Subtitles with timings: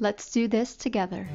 [0.00, 1.28] Let's do this together.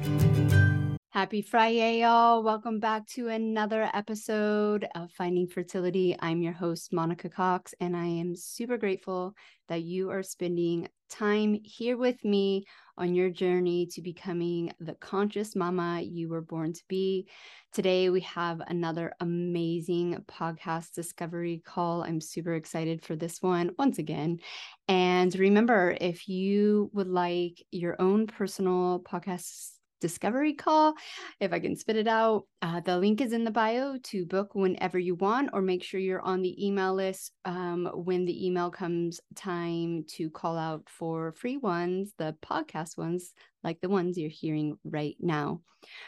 [1.08, 2.42] Happy Friday, y'all.
[2.42, 6.14] Welcome back to another episode of Finding Fertility.
[6.20, 9.34] I'm your host, Monica Cox, and I am super grateful
[9.68, 12.64] that you are spending time here with me
[13.00, 17.26] on your journey to becoming the conscious mama you were born to be.
[17.72, 22.02] Today, we have another amazing podcast discovery call.
[22.02, 24.38] I'm super excited for this one once again.
[24.86, 30.94] And remember, if you would like your own personal podcast discovery call.
[31.38, 34.54] If I can spit it out, uh, the link is in the bio to book
[34.54, 38.70] whenever you want, or make sure you're on the email list um, when the email
[38.70, 44.30] comes time to call out for free ones, the podcast ones, like the ones you're
[44.30, 45.60] hearing right now.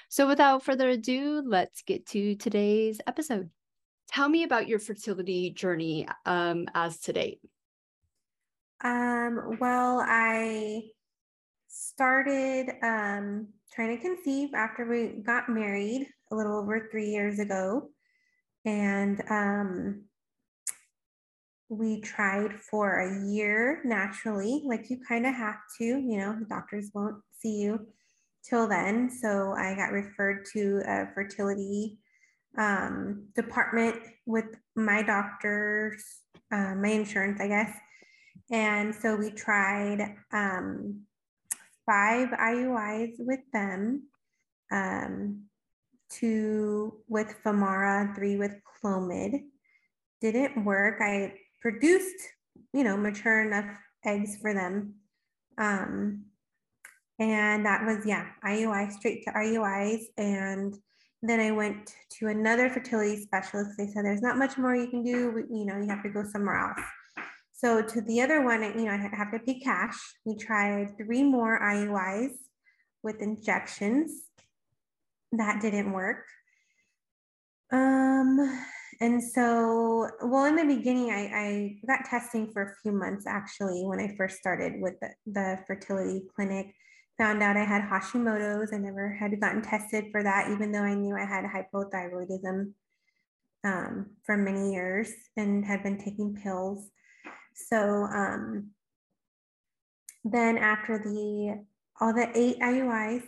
[0.08, 3.50] So, without further ado, let's get to today's episode.
[4.08, 7.40] Tell me about your fertility journey um, as to date.
[8.84, 10.82] Um, well, I
[11.68, 17.88] started um, trying to conceive after we got married a little over three years ago.
[18.64, 20.04] And um,
[21.68, 26.90] we tried for a year naturally, like you kind of have to, you know, doctors
[26.94, 27.86] won't see you
[28.48, 29.10] till then.
[29.10, 31.98] So I got referred to a fertility
[32.58, 33.96] um, department
[34.26, 34.44] with
[34.76, 36.04] my doctors,
[36.52, 37.74] uh, my insurance, I guess.
[38.50, 41.00] And so we tried um,
[41.86, 44.08] five IUIs with them,
[44.70, 45.44] um,
[46.10, 49.42] two with Femara, three with Clomid.
[50.20, 51.00] Didn't work.
[51.00, 52.16] I produced,
[52.72, 53.70] you know, mature enough
[54.04, 54.94] eggs for them.
[55.58, 56.24] Um,
[57.18, 60.04] and that was, yeah, IUI, straight to IUIs.
[60.16, 60.74] And
[61.22, 63.72] then I went to another fertility specialist.
[63.78, 65.44] They said, there's not much more you can do.
[65.50, 66.80] You know, you have to go somewhere else.
[67.62, 69.96] So to the other one, you know, I have to pay cash.
[70.24, 72.32] We tried three more IUIs
[73.04, 74.24] with injections.
[75.30, 76.24] That didn't work.
[77.70, 78.66] Um,
[79.00, 83.84] and so, well, in the beginning, I, I got testing for a few months actually
[83.84, 86.74] when I first started with the, the fertility clinic.
[87.18, 88.72] Found out I had Hashimoto's.
[88.72, 92.72] I never had gotten tested for that, even though I knew I had hypothyroidism
[93.62, 96.90] um, for many years and had been taking pills.
[97.54, 98.70] So um,
[100.24, 101.64] then after the
[102.00, 103.22] all the eight IUIs,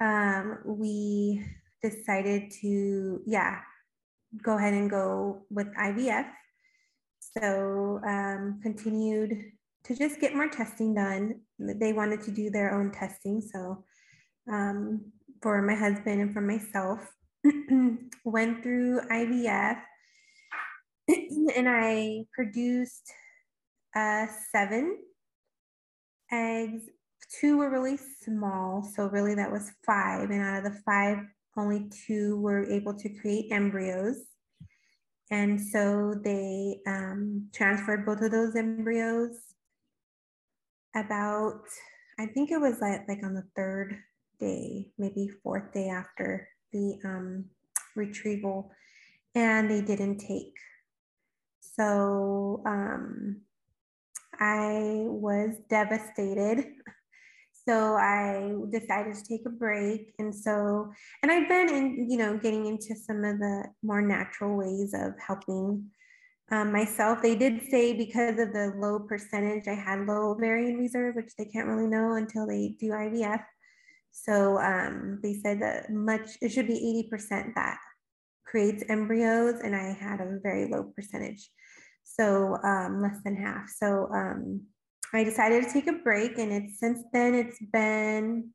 [0.00, 1.44] um, we
[1.82, 3.60] decided to yeah
[4.42, 6.28] go ahead and go with IVF.
[7.20, 9.52] So um, continued
[9.84, 11.40] to just get more testing done.
[11.58, 13.84] They wanted to do their own testing, so
[14.50, 17.00] um, for my husband and for myself,
[18.24, 19.78] went through IVF,
[21.08, 23.12] and I produced
[23.94, 24.98] uh, seven
[26.30, 26.84] eggs.
[27.40, 30.30] Two were really small, so really that was five.
[30.30, 31.18] And out of the five,
[31.56, 34.16] only two were able to create embryos.
[35.30, 39.30] And so they um, transferred both of those embryos
[40.94, 41.62] about,
[42.18, 43.96] I think it was like, like on the third
[44.38, 47.46] day, maybe fourth day after the um,
[47.96, 48.70] retrieval,
[49.34, 50.54] and they didn't take.
[51.60, 53.40] So um,
[54.38, 56.66] I was devastated.
[57.64, 60.14] So I decided to take a break.
[60.18, 60.90] And so,
[61.22, 65.12] and I've been in, you know, getting into some of the more natural ways of
[65.24, 65.86] helping
[66.50, 67.22] um, myself.
[67.22, 71.44] They did say because of the low percentage, I had low ovarian reserve, which they
[71.44, 73.42] can't really know until they do IVF.
[74.10, 77.78] So um, they said that much, it should be 80% that
[78.44, 81.48] creates embryos, and I had a very low percentage
[82.04, 83.68] so um, less than half.
[83.68, 84.62] So um,
[85.14, 88.50] I decided to take a break, and it's since then it's been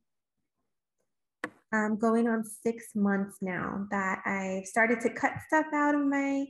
[1.74, 6.46] um, going on six months now that I started to cut stuff out of my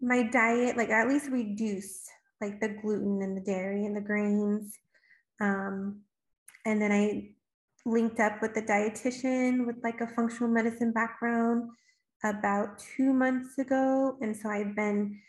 [0.00, 2.08] my diet, like at least reduce
[2.40, 4.78] like the gluten and the dairy and the grains.
[5.40, 6.02] Um,
[6.66, 7.30] and then I
[7.86, 11.70] linked up with the dietitian with like a functional medicine background
[12.22, 14.16] about two months ago.
[14.20, 15.20] And so I've been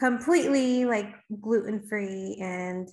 [0.00, 2.88] completely like gluten free and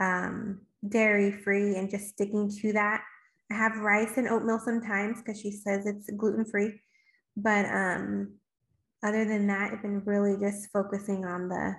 [0.00, 3.00] um, dairy free and just sticking to that.
[3.50, 6.80] I have rice and oatmeal sometimes because she says it's gluten free.
[7.36, 8.34] But um,
[9.04, 11.76] other than that, I've been really just focusing on the,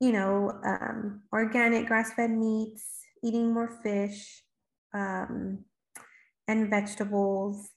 [0.00, 2.84] you know, um, organic grass fed meats,
[3.24, 4.42] eating more fish
[4.94, 5.64] um,
[6.46, 7.70] and vegetables,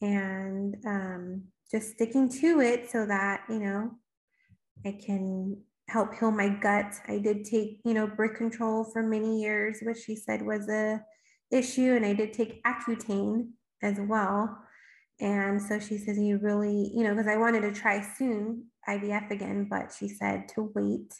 [0.00, 3.90] and um, just sticking to it so that, you know,
[4.86, 6.94] I can help heal my gut.
[7.08, 11.02] I did take, you know, birth control for many years, which she said was a
[11.50, 13.48] issue, and I did take Accutane
[13.82, 14.58] as well.
[15.20, 19.30] And so she says, you really, you know, because I wanted to try soon IVF
[19.30, 21.12] again, but she said to wait,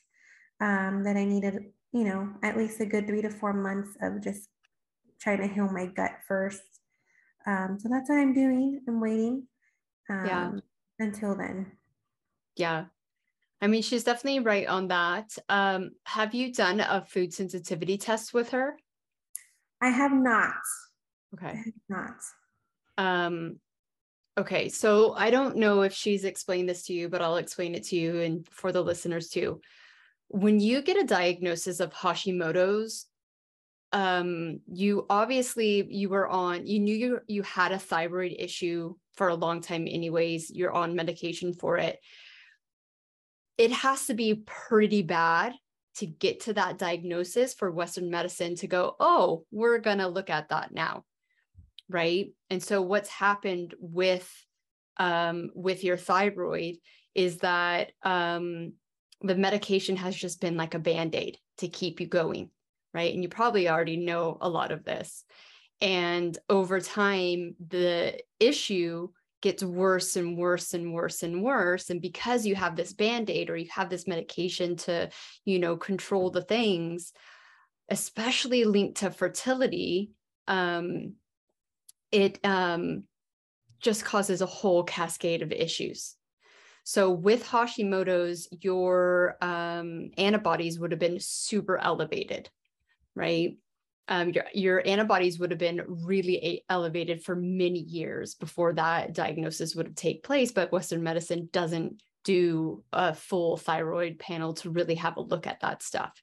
[0.61, 4.23] um, that I needed, you know, at least a good three to four months of
[4.23, 4.49] just
[5.21, 6.63] trying to heal my gut first.
[7.47, 8.81] Um, so that's what I'm doing.
[8.87, 9.49] I'm waiting
[10.11, 10.51] um, yeah.
[10.99, 11.73] until then.
[12.57, 12.85] Yeah.
[13.61, 15.37] I mean, she's definitely right on that.
[15.49, 18.77] Um, have you done a food sensitivity test with her?
[19.81, 20.55] I have not.
[21.35, 21.49] Okay.
[21.49, 22.17] I have not.
[22.97, 23.57] Um,
[24.37, 24.69] okay.
[24.69, 27.97] So I don't know if she's explained this to you, but I'll explain it to
[27.97, 29.61] you and for the listeners too.
[30.29, 33.07] When you get a diagnosis of Hashimoto's,
[33.93, 39.29] um, you obviously you were on, you knew you you had a thyroid issue for
[39.29, 40.51] a long time, anyways.
[40.51, 41.99] You're on medication for it.
[43.59, 45.53] It has to be pretty bad
[45.97, 50.31] to get to that diagnosis for Western medicine to go, oh, we're going to look
[50.31, 51.05] at that now.
[51.91, 52.33] Right.
[52.51, 54.31] And so what's happened with
[54.99, 56.77] um, with your thyroid
[57.15, 58.75] is that um,
[59.23, 62.51] the medication has just been like a band-aid to keep you going.
[62.95, 63.13] Right.
[63.13, 65.25] And you probably already know a lot of this.
[65.81, 69.09] And over time, the issue
[69.41, 73.57] gets worse and worse and worse and worse and because you have this band-aid or
[73.57, 75.09] you have this medication to
[75.45, 77.13] you know control the things
[77.89, 80.11] especially linked to fertility
[80.49, 81.15] um,
[82.11, 83.05] it um,
[83.81, 86.17] just causes a whole cascade of issues.
[86.85, 92.49] So with hashimoto's your um, antibodies would have been super elevated
[93.15, 93.57] right
[94.09, 99.75] um, your, your antibodies would have been really elevated for many years before that diagnosis
[99.75, 100.51] would have take place.
[100.51, 105.61] But Western medicine doesn't do a full thyroid panel to really have a look at
[105.61, 106.23] that stuff.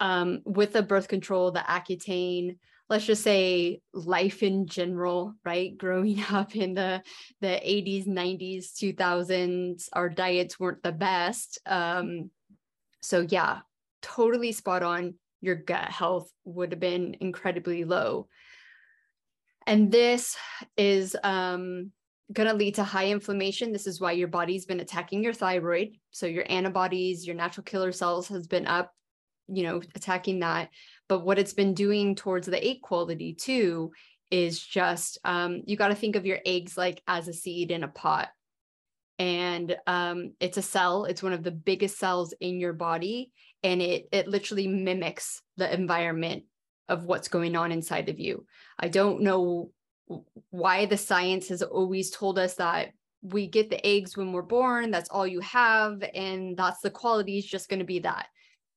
[0.00, 2.56] Um, with the birth control, the Accutane,
[2.88, 5.76] let's just say life in general, right?
[5.76, 7.02] Growing up in the
[7.42, 11.58] the 80s, 90s, 2000s, our diets weren't the best.
[11.66, 12.30] Um,
[13.02, 13.60] so yeah,
[14.00, 18.28] totally spot on your gut health would have been incredibly low.
[19.66, 20.36] And this
[20.76, 21.92] is um,
[22.32, 23.72] going to lead to high inflammation.
[23.72, 25.96] This is why your body's been attacking your thyroid.
[26.10, 28.92] So your antibodies, your natural killer cells has been up,
[29.48, 30.70] you know, attacking that.
[31.08, 33.92] But what it's been doing towards the egg quality too
[34.30, 37.82] is just um, you got to think of your eggs like as a seed in
[37.82, 38.28] a pot.
[39.18, 43.32] And um, it's a cell, it's one of the biggest cells in your body
[43.62, 46.44] and it it literally mimics the environment
[46.88, 48.46] of what's going on inside of you.
[48.78, 49.70] I don't know
[50.50, 52.90] why the science has always told us that
[53.22, 57.38] we get the eggs when we're born, that's all you have, and that's the quality
[57.38, 58.26] is just going to be that.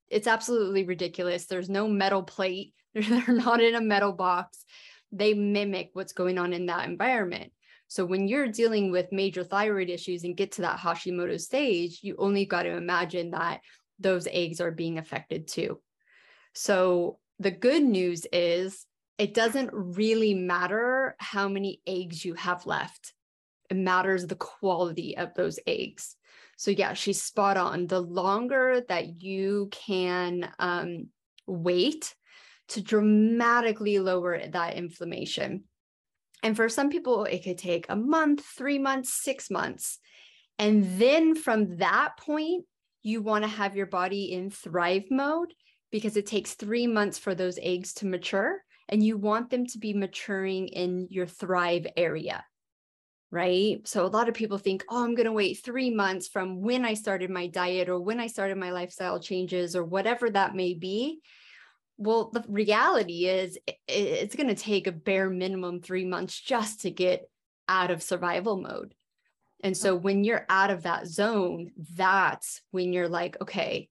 [0.10, 1.46] It's absolutely ridiculous.
[1.46, 4.66] There's no metal plate, they're not in a metal box.
[5.12, 7.52] They mimic what's going on in that environment.
[7.88, 12.16] So when you're dealing with major thyroid issues and get to that Hashimoto stage, you
[12.18, 13.62] only got to imagine that
[14.03, 15.79] those eggs are being affected too.
[16.53, 18.86] So the good news is
[19.17, 23.13] it doesn't really matter how many eggs you have left.
[23.69, 26.15] It matters the quality of those eggs.
[26.57, 27.88] So yeah, she's spot on.
[27.88, 31.07] The longer that you can um,
[31.48, 32.13] wait
[32.69, 35.63] to dramatically lower that inflammation.
[36.41, 40.00] And for some people, it could take a month, three months, six months.
[40.60, 42.65] And then from that point,
[43.03, 45.53] you want to have your body in thrive mode
[45.91, 49.77] because it takes three months for those eggs to mature and you want them to
[49.77, 52.43] be maturing in your thrive area
[53.31, 56.62] right so a lot of people think oh i'm going to wait three months from
[56.62, 60.55] when i started my diet or when i started my lifestyle changes or whatever that
[60.55, 61.19] may be
[61.98, 63.57] well, the reality is
[63.88, 67.29] it's going to take a bare minimum three months just to get
[67.67, 68.93] out of survival mode.
[69.63, 73.89] And so when you're out of that zone, that's when you're like, okay,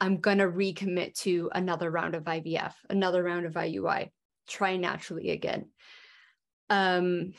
[0.00, 4.10] I'm going to recommit to another round of IVF, another round of IUI,
[4.48, 5.66] try naturally again.
[6.68, 7.34] Um,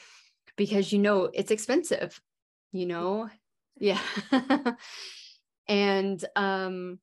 [0.56, 2.20] because you know it's expensive,
[2.72, 3.30] you know?
[3.78, 4.00] Yeah.
[5.68, 7.00] and um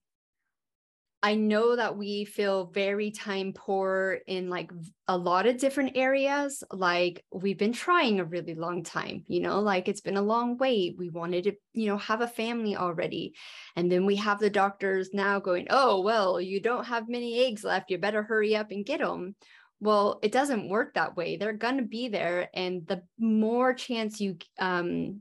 [1.22, 4.70] I know that we feel very time poor in like
[5.06, 6.64] a lot of different areas.
[6.72, 10.56] Like we've been trying a really long time, you know, like it's been a long
[10.56, 10.96] wait.
[10.96, 13.34] We wanted to, you know, have a family already.
[13.76, 17.64] And then we have the doctors now going, oh, well, you don't have many eggs
[17.64, 17.90] left.
[17.90, 19.34] You better hurry up and get them.
[19.78, 21.36] Well, it doesn't work that way.
[21.36, 22.48] They're going to be there.
[22.54, 25.20] And the more chance you um,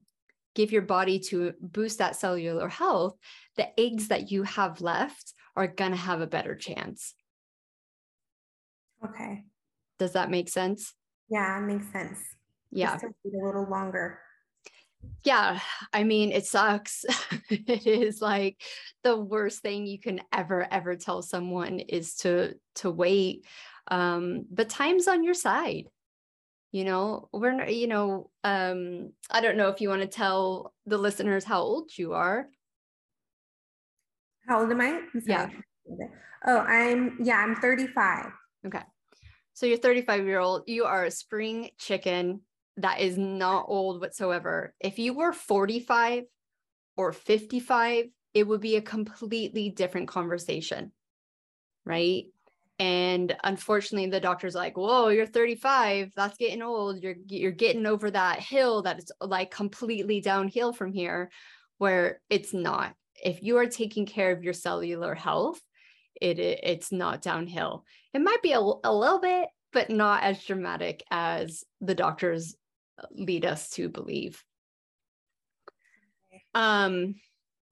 [0.55, 3.17] give your body to boost that cellular health,
[3.57, 7.13] the eggs that you have left are going to have a better chance.
[9.05, 9.43] Okay.
[9.99, 10.93] Does that make sense?
[11.29, 12.17] Yeah, it makes sense.
[12.71, 12.93] Yeah.
[12.93, 14.19] Just a little longer.
[15.25, 15.59] Yeah,
[15.91, 17.05] I mean, it sucks.
[17.49, 18.61] it is like
[19.03, 23.45] the worst thing you can ever ever tell someone is to to wait.
[23.89, 25.87] Um, but time's on your side.
[26.71, 30.73] You know, we're not, you know, um, I don't know if you want to tell
[30.85, 32.47] the listeners how old you are.
[34.49, 35.01] How old am I?
[35.27, 35.47] Yeah.
[36.47, 38.31] Oh, I'm yeah, I'm 35.
[38.65, 38.81] Okay.
[39.53, 42.41] So you're 35 year old, you are a spring chicken
[42.77, 44.73] that is not old whatsoever.
[44.79, 46.23] If you were 45
[46.97, 50.93] or 55, it would be a completely different conversation.
[51.85, 52.25] Right.
[52.79, 56.13] And unfortunately, the doctor's like, whoa, you're 35.
[56.15, 57.03] That's getting old.
[57.03, 61.29] You're you're getting over that hill that is like completely downhill from here,
[61.77, 65.59] where it's not if you are taking care of your cellular health,
[66.21, 67.85] it, it it's not downhill.
[68.13, 72.55] It might be a, a little bit, but not as dramatic as the doctors
[73.11, 74.43] lead us to believe.
[76.53, 77.15] Um,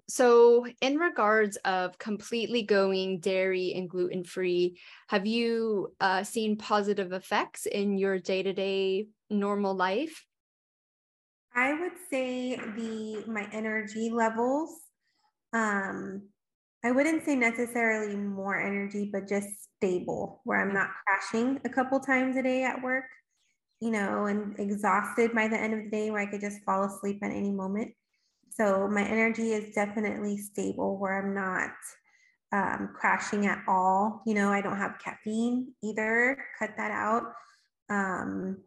[0.10, 7.12] so in regards of completely going dairy and gluten free, have you uh, seen positive
[7.12, 10.26] effects in your day to day normal life?
[11.54, 14.70] I would say the my energy levels
[15.54, 16.24] um
[16.84, 22.00] I wouldn't say necessarily more energy, but just stable, where I'm not crashing a couple
[22.00, 23.06] times a day at work,
[23.82, 26.84] you know, and exhausted by the end of the day where I could just fall
[26.86, 27.94] asleep at any moment.
[28.52, 31.72] So my energy is definitely stable where I'm not
[32.52, 34.22] um, crashing at all.
[34.26, 37.24] You know, I don't have caffeine either, cut that out.
[37.90, 38.58] Um,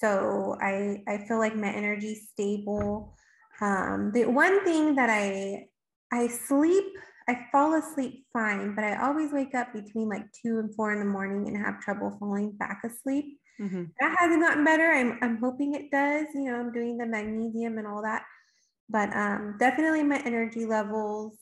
[0.00, 3.14] so I, I feel like my energy stable.
[3.60, 5.66] Um, the one thing that I
[6.12, 6.84] I sleep,
[7.28, 10.98] I fall asleep fine, but I always wake up between like two and four in
[10.98, 13.38] the morning and have trouble falling back asleep.
[13.60, 13.84] Mm-hmm.
[14.00, 14.90] That hasn't gotten better.
[14.90, 16.26] I'm, I'm hoping it does.
[16.34, 18.22] You know, I'm doing the magnesium and all that.
[18.88, 21.36] But um, definitely my energy levels.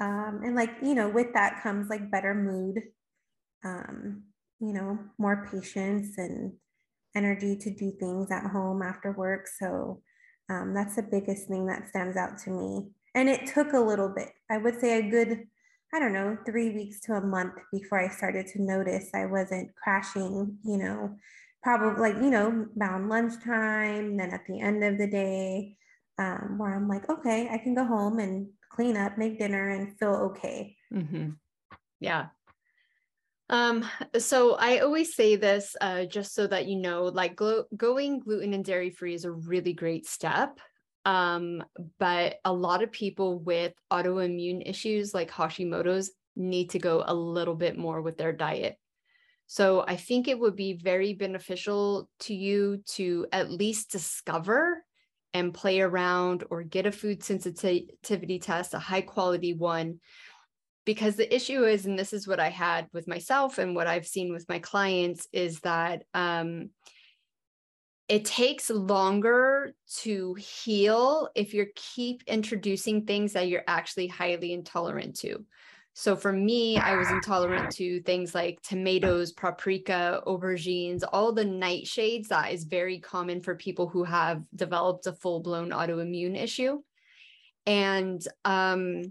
[0.00, 2.82] Um, and like, you know, with that comes like better mood,
[3.64, 4.24] um,
[4.60, 6.52] you know, more patience and
[7.14, 9.46] energy to do things at home after work.
[9.46, 10.02] So
[10.50, 12.88] um, that's the biggest thing that stands out to me.
[13.14, 14.30] And it took a little bit.
[14.50, 15.46] I would say a good,
[15.92, 19.74] I don't know, three weeks to a month before I started to notice I wasn't
[19.76, 21.16] crashing, you know,
[21.62, 25.76] probably like, you know, around lunchtime, then at the end of the day,
[26.18, 29.98] um, where I'm like, okay, I can go home and clean up, make dinner, and
[29.98, 30.76] feel okay.
[30.92, 31.30] Mm-hmm.
[32.00, 32.26] Yeah.
[33.48, 33.84] Um,
[34.18, 37.38] so I always say this uh, just so that you know, like
[37.76, 40.58] going gluten and dairy free is a really great step.
[41.04, 41.62] Um,
[41.98, 47.54] but a lot of people with autoimmune issues like Hashimoto's need to go a little
[47.54, 48.76] bit more with their diet.
[49.46, 54.82] So I think it would be very beneficial to you to at least discover
[55.34, 60.00] and play around or get a food sensitivity test, a high quality one.
[60.86, 64.06] Because the issue is, and this is what I had with myself and what I've
[64.06, 66.70] seen with my clients, is that um,
[68.08, 75.16] it takes longer to heal if you keep introducing things that you're actually highly intolerant
[75.16, 75.44] to.
[75.94, 82.28] So for me, I was intolerant to things like tomatoes, paprika, aubergines, all the nightshades
[82.28, 86.82] that is very common for people who have developed a full-blown autoimmune issue.
[87.64, 89.02] And um,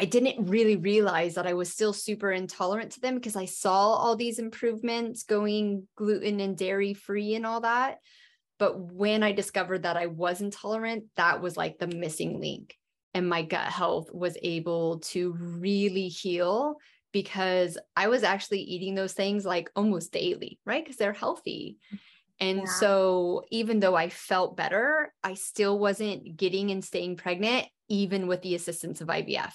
[0.00, 3.94] I didn't really realize that I was still super intolerant to them because I saw
[3.94, 7.98] all these improvements going gluten and dairy free and all that.
[8.60, 12.76] But when I discovered that I was intolerant, that was like the missing link.
[13.12, 16.76] And my gut health was able to really heal
[17.10, 20.84] because I was actually eating those things like almost daily, right?
[20.84, 21.78] Because they're healthy.
[22.38, 22.64] And yeah.
[22.66, 28.42] so even though I felt better, I still wasn't getting and staying pregnant, even with
[28.42, 29.54] the assistance of IVF.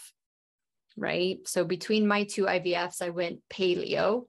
[0.95, 1.39] Right.
[1.47, 4.25] So between my two IVFs, I went paleo.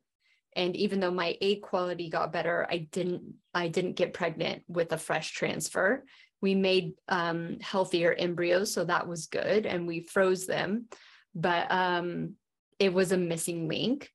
[0.56, 4.92] And even though my egg quality got better, I didn't I didn't get pregnant with
[4.92, 6.04] a fresh transfer.
[6.40, 10.86] We made um, healthier embryos, so that was good, and we froze them.
[11.34, 12.34] But um,
[12.78, 14.10] it was a missing link,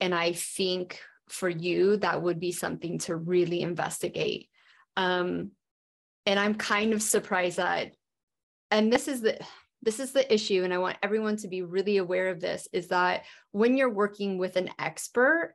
[0.00, 4.48] and I think for you, that would be something to really investigate.
[4.96, 5.52] Um,
[6.26, 7.92] and I'm kind of surprised that,
[8.70, 9.38] and this is the
[9.82, 12.88] this is the issue, and I want everyone to be really aware of this, is
[12.88, 15.54] that when you're working with an expert,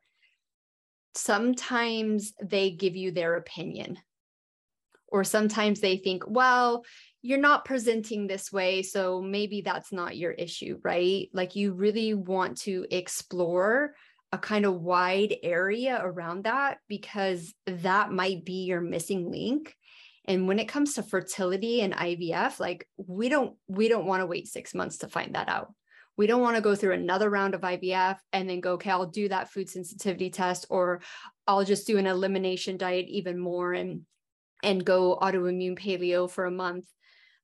[1.16, 3.98] sometimes they give you their opinion.
[5.10, 6.84] Or sometimes they think, well,
[7.22, 11.30] you're not presenting this way, so maybe that's not your issue, right?
[11.34, 13.96] Like you really want to explore
[14.34, 19.74] a kind of wide area around that because that might be your missing link
[20.28, 24.28] and when it comes to fertility and IVF like we don't we don't want to
[24.28, 25.74] wait 6 months to find that out.
[26.18, 29.06] We don't want to go through another round of IVF and then go okay I'll
[29.06, 31.02] do that food sensitivity test or
[31.48, 34.02] I'll just do an elimination diet even more and
[34.64, 36.86] and go autoimmune paleo for a month.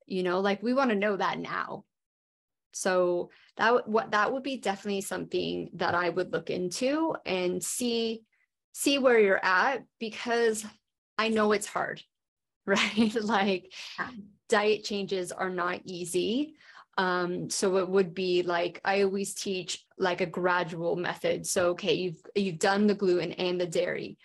[0.06, 1.86] You know like we want to know that now.
[2.74, 8.24] So that what that would be definitely something that I would look into and see
[8.74, 10.66] see where you're at because
[11.18, 12.02] I know it's hard,
[12.66, 13.14] right?
[13.22, 13.74] like
[14.50, 16.56] diet changes are not easy.
[16.98, 21.46] Um, so it would be like I always teach like a gradual method.
[21.48, 24.18] So okay, you've you've done the gluten and the dairy.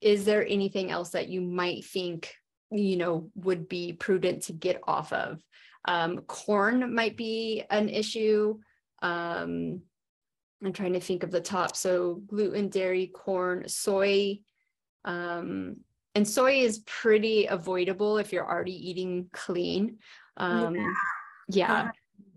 [0.00, 2.34] Is there anything else that you might think
[2.70, 5.42] you know would be prudent to get off of?
[5.86, 8.58] Um, corn might be an issue.
[9.02, 9.82] Um,
[10.64, 11.76] I'm trying to think of the top.
[11.76, 14.38] So gluten, dairy, corn, soy.
[15.04, 15.76] Um,
[16.14, 19.98] and soy is pretty avoidable if you're already eating clean.
[20.36, 20.92] Um, yeah.
[21.48, 21.90] yeah.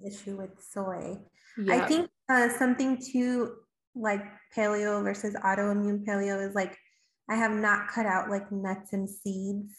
[0.06, 1.18] Issue with soy.
[1.58, 1.76] Yeah.
[1.76, 3.56] I think uh, something too
[3.96, 4.24] like
[4.56, 6.78] paleo versus autoimmune paleo is like
[7.30, 9.74] I have not cut out like nuts and seeds.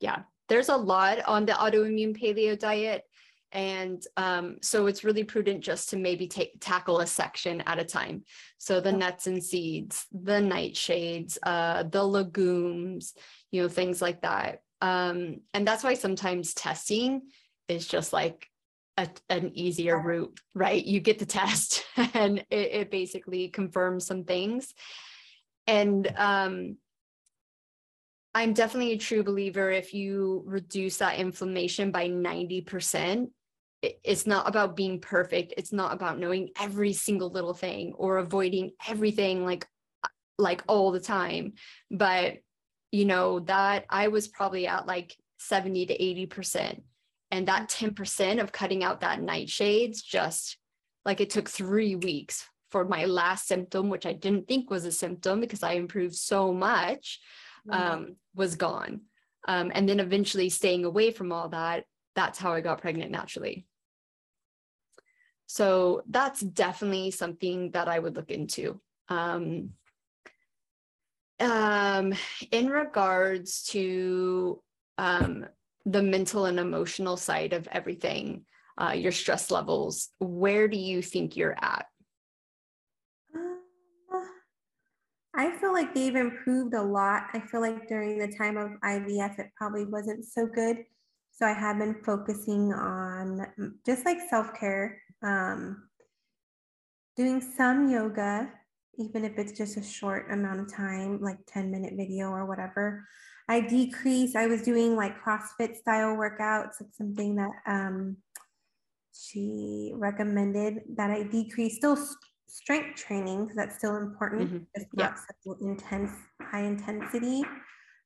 [0.00, 3.04] Yeah there's a lot on the autoimmune paleo diet.
[3.52, 7.84] And um, so it's really prudent just to maybe take tackle a section at a
[7.84, 8.24] time.
[8.58, 13.14] So the nuts and seeds, the nightshades, uh, the legumes,
[13.50, 14.62] you know, things like that.
[14.80, 17.22] Um, and that's why sometimes testing
[17.68, 18.48] is just like
[18.98, 20.84] a, an easier route, right?
[20.84, 24.74] You get the test and it, it basically confirms some things.
[25.66, 26.76] And um,
[28.34, 33.28] I'm definitely a true believer if you reduce that inflammation by 90%,
[33.82, 35.54] it's not about being perfect.
[35.56, 39.66] It's not about knowing every single little thing or avoiding everything like
[40.38, 41.54] like all the time.
[41.90, 42.38] But
[42.90, 46.80] you know, that I was probably at like 70 to 80%.
[47.30, 50.56] And that 10% of cutting out that nightshades just
[51.04, 54.92] like it took three weeks for my last symptom, which I didn't think was a
[54.92, 57.20] symptom because I improved so much
[57.70, 59.02] um, was gone.
[59.46, 63.66] Um, and then eventually staying away from all that, that's how I got pregnant naturally.
[65.48, 68.80] So that's definitely something that I would look into.
[69.08, 69.70] Um,
[71.40, 72.12] um,
[72.50, 74.62] in regards to
[74.98, 75.46] um,
[75.86, 78.44] the mental and emotional side of everything,
[78.76, 81.86] uh, your stress levels, where do you think you're at?
[85.34, 87.28] I feel like they've improved a lot.
[87.32, 90.84] I feel like during the time of IVF, it probably wasn't so good.
[91.30, 95.88] So I have been focusing on mm, just like self care, um,
[97.16, 98.50] doing some yoga,
[98.98, 103.06] even if it's just a short amount of time, like 10 minute video or whatever.
[103.48, 106.80] I decrease, I was doing like CrossFit style workouts.
[106.80, 108.18] It's something that um,
[109.12, 111.98] she recommended that I decrease, still
[112.46, 114.48] strength training because that's still important.
[114.48, 114.64] Mm-hmm.
[114.74, 115.34] It's not yeah.
[115.44, 116.10] so intense,
[116.42, 117.42] high intensity.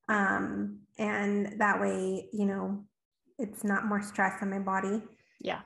[0.08, 2.84] Um, and that way, you know,
[3.38, 5.02] it's not more stress on my body.
[5.40, 5.60] Yeah.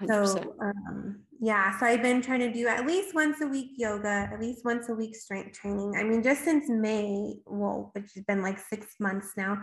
[0.00, 0.08] 100%.
[0.08, 4.28] So, um, yeah, so I've been trying to do at least once a week yoga,
[4.32, 5.94] at least once a week strength training.
[5.96, 9.62] I mean, just since May, well, which has been like six months now,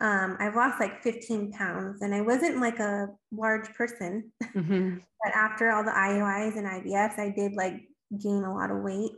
[0.00, 4.32] um, I've lost like 15 pounds and I wasn't like a large person.
[4.54, 4.96] Mm-hmm.
[5.24, 7.82] but after all the IUIs and IVFs, I did like
[8.20, 9.12] gain a lot of weight.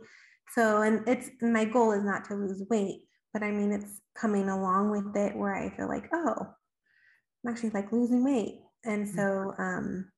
[0.53, 3.01] So, and it's my goal is not to lose weight,
[3.33, 7.71] but I mean, it's coming along with it where I feel like, oh, I'm actually
[7.71, 8.59] like losing weight.
[8.83, 9.15] And mm.
[9.15, 10.11] so, um,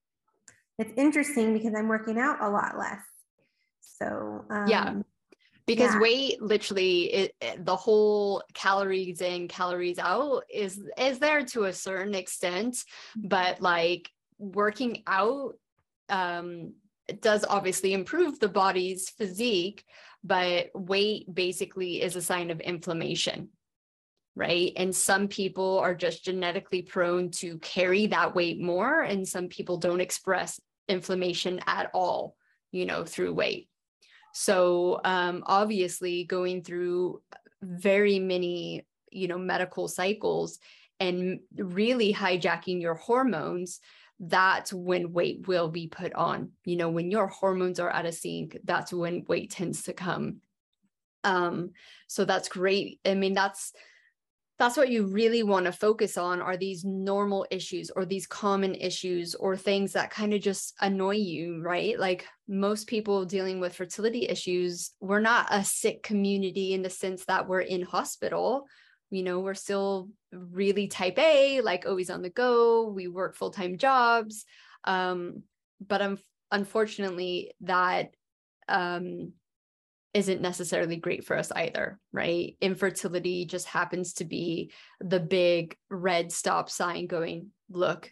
[0.80, 3.02] it's interesting because I'm working out a lot less.
[3.82, 4.94] So um, yeah,
[5.68, 6.00] because yeah.
[6.00, 11.74] weight literally it, it- the whole calories in calories out is is there to a
[11.74, 12.78] certain extent
[13.16, 14.10] but like
[14.40, 15.54] working out
[16.10, 16.74] um
[17.08, 19.84] it does obviously improve the body's physique
[20.24, 23.50] but weight basically is a sign of inflammation
[24.38, 29.48] right and some people are just genetically prone to carry that weight more and some
[29.48, 32.36] people don't express inflammation at all
[32.72, 33.68] you know through weight
[34.40, 37.24] so um, obviously going through
[37.64, 40.60] very many, you know, medical cycles
[41.00, 43.80] and really hijacking your hormones,
[44.20, 46.52] that's when weight will be put on.
[46.66, 50.38] You know, when your hormones are out of sync, that's when weight tends to come.
[51.24, 51.72] Um,
[52.06, 53.00] so that's great.
[53.06, 53.74] I mean, that's
[54.60, 58.74] that's what you really want to focus on are these normal issues or these common
[58.74, 62.00] issues or things that kind of just annoy you right?
[62.00, 67.26] Like most people dealing with fertility issues we're not a sick community in the sense
[67.26, 68.66] that we're in hospital.
[69.12, 72.88] You know we're still really type a like always on the go.
[72.90, 74.44] We work full-time jobs.
[74.84, 75.44] Um,
[75.86, 76.18] but um,
[76.52, 78.10] unfortunately that
[78.68, 79.34] um,
[80.18, 82.58] isn't necessarily great for us either, right?
[82.60, 88.12] Infertility just happens to be the big red stop sign going, look,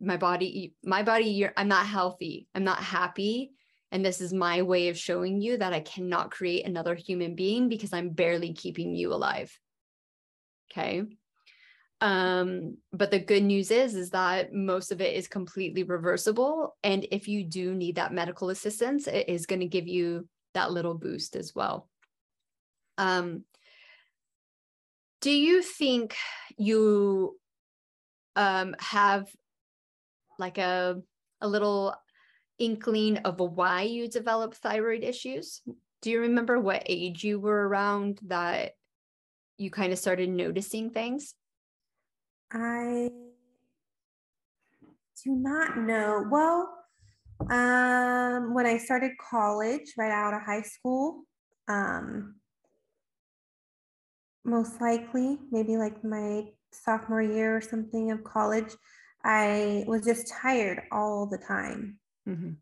[0.00, 2.48] my body, my body, I'm not healthy.
[2.54, 3.52] I'm not happy.
[3.90, 7.68] And this is my way of showing you that I cannot create another human being
[7.68, 9.54] because I'm barely keeping you alive.
[10.72, 11.02] Okay.
[12.00, 16.74] Um, but the good news is, is that most of it is completely reversible.
[16.82, 20.72] And if you do need that medical assistance, it is going to give you that
[20.72, 21.88] little boost as well.
[22.98, 23.44] Um,
[25.20, 26.16] do you think
[26.56, 27.38] you
[28.36, 29.28] um, have
[30.38, 31.00] like a
[31.40, 31.94] a little
[32.58, 35.62] inkling of why you developed thyroid issues?
[36.00, 38.72] Do you remember what age you were around that
[39.58, 41.34] you kind of started noticing things?
[42.52, 43.10] I
[45.24, 46.26] do not know.
[46.28, 46.81] Well,
[47.50, 51.24] um, when I started college, right out of high school,
[51.68, 52.36] um,
[54.44, 58.72] most likely, maybe like my sophomore year or something of college,
[59.24, 61.98] I was just tired all the time.
[62.28, 62.52] Mm-hmm.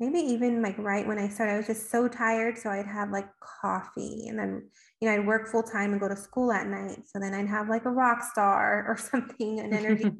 [0.00, 2.58] Maybe even like right when I started, I was just so tired.
[2.58, 4.68] So I'd have like coffee and then,
[5.00, 7.06] you know, I'd work full time and go to school at night.
[7.06, 10.10] So then I'd have like a rock star or something, an energy.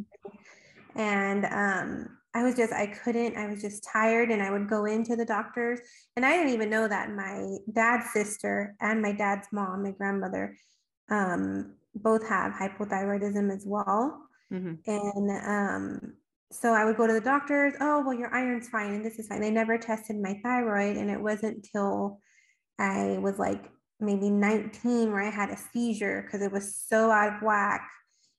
[0.97, 4.87] and um, I was just, I couldn't, I was just tired and I would go
[4.87, 5.81] into the doctors.
[6.17, 10.57] And I didn't even know that my dad's sister and my dad's mom, my grandmother,
[11.11, 14.21] um, both have hypothyroidism as well.
[14.53, 14.91] Mm-hmm.
[14.91, 16.15] And um,
[16.51, 19.29] so I would go to the doctors, oh, well, your iron's fine and this is
[19.29, 19.41] fine.
[19.41, 20.97] They never tested my thyroid.
[20.97, 22.21] And it wasn't till
[22.81, 23.71] I was like
[24.01, 27.89] maybe 19 where I had a seizure because it was so out of whack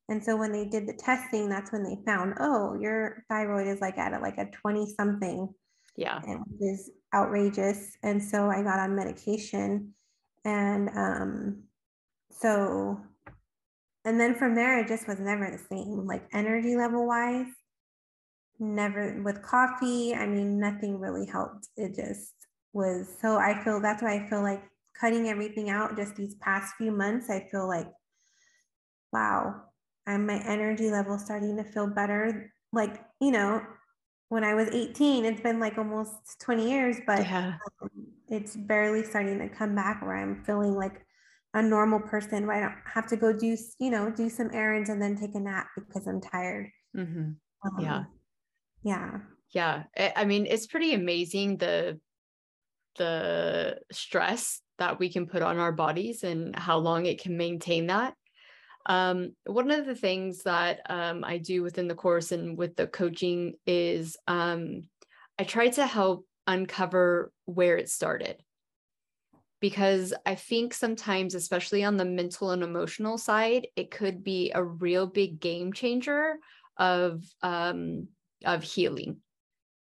[0.08, 3.82] and so when they did the testing, that's when they found, oh, your thyroid is
[3.82, 5.50] like at a, like a 20 something.
[5.98, 6.20] Yeah.
[6.24, 7.98] And is outrageous.
[8.04, 9.94] And so I got on medication.
[10.44, 11.64] And um,
[12.30, 13.00] so,
[14.04, 17.48] and then from there, it just was never the same, like energy level wise.
[18.60, 20.14] Never with coffee.
[20.14, 21.68] I mean, nothing really helped.
[21.76, 22.32] It just
[22.74, 24.62] was so I feel that's why I feel like
[25.00, 27.88] cutting everything out just these past few months, I feel like,
[29.12, 29.64] wow,
[30.08, 32.52] I'm my energy level starting to feel better.
[32.72, 33.62] Like, you know,
[34.30, 37.56] when I was 18, it's been like almost 20 years, but yeah.
[37.82, 37.90] um,
[38.28, 41.06] it's barely starting to come back where I'm feeling like
[41.54, 44.90] a normal person where I don't have to go do, you know, do some errands
[44.90, 46.70] and then take a nap because I'm tired.
[46.96, 47.32] Mm-hmm.
[47.68, 48.04] Um, yeah.
[48.84, 49.20] Yeah.
[49.52, 49.84] Yeah.
[50.16, 52.00] I mean, it's pretty amazing the,
[52.98, 57.88] the stress that we can put on our bodies and how long it can maintain
[57.88, 58.16] that.
[58.86, 62.88] Um, one of the things that um, I do within the course and with the
[62.88, 64.84] coaching is um,
[65.40, 68.38] I try to help uncover where it started.
[69.62, 74.64] Because I think sometimes, especially on the mental and emotional side, it could be a
[74.64, 76.36] real big game changer
[76.78, 78.10] of um,
[78.44, 79.22] of healing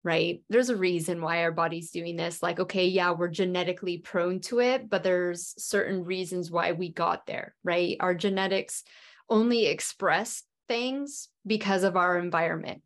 [0.05, 0.43] right?
[0.49, 2.43] There's a reason why our body's doing this.
[2.43, 7.27] Like, okay, yeah, we're genetically prone to it, but there's certain reasons why we got
[7.27, 7.97] there, right?
[8.01, 8.83] Our genetics
[9.29, 12.83] only express things because of our environment,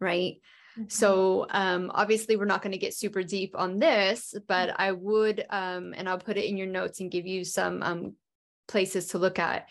[0.00, 0.40] right?
[0.78, 0.88] Mm-hmm.
[0.88, 5.44] So um, obviously, we're not going to get super deep on this, but I would,
[5.48, 8.14] um, and I'll put it in your notes and give you some um,
[8.66, 9.68] places to look at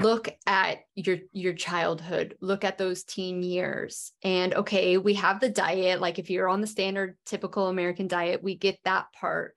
[0.00, 5.50] look at your your childhood look at those teen years and okay we have the
[5.50, 9.54] diet like if you're on the standard typical american diet we get that part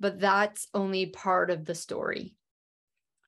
[0.00, 2.34] but that's only part of the story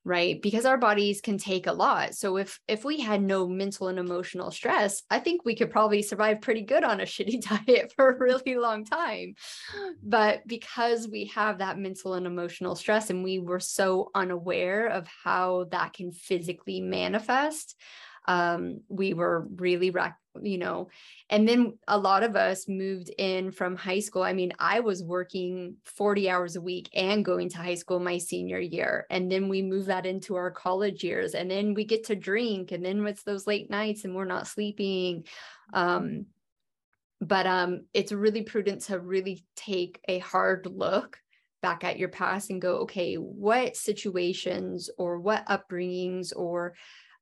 [0.05, 0.41] right?
[0.41, 2.15] Because our bodies can take a lot.
[2.15, 6.01] So if if we had no mental and emotional stress i think we could probably
[6.01, 9.35] survive pretty good on a shitty diet for a really long time.
[10.01, 15.07] But because we have that mental and emotional stress and we were so unaware of
[15.23, 17.75] how that can physically manifest
[18.25, 19.91] um, we were really
[20.41, 20.89] you know
[21.29, 24.23] and then a lot of us moved in from high school.
[24.23, 28.17] I mean i was working 40 hours a week and going to high school my
[28.17, 32.05] senior year and then we move that into our college years and then we get
[32.05, 35.23] to drink and then it's those late nights and we're not sleeping
[35.73, 36.25] um,
[37.21, 41.19] but um, it's really prudent to really take a hard look
[41.61, 46.73] back at your past and go okay what situations or what upbringings or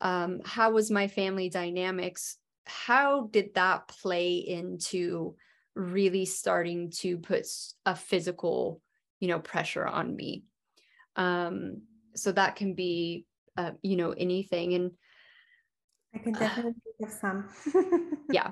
[0.01, 2.37] um, how was my family dynamics?
[2.65, 5.35] How did that play into
[5.75, 7.47] really starting to put
[7.85, 8.81] a physical
[9.19, 10.43] you know pressure on me?
[11.15, 11.83] Um
[12.15, 13.25] so that can be
[13.57, 14.91] uh, you know anything and
[16.13, 17.49] i can definitely uh, think of some.
[18.31, 18.51] Yeah.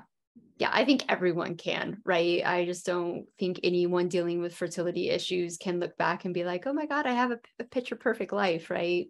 [0.58, 2.42] Yeah i think everyone can right?
[2.44, 6.66] I just don't think anyone dealing with fertility issues can look back and be like
[6.66, 9.08] oh my god i have a, a picture perfect life right?